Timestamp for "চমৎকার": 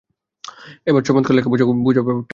1.03-1.33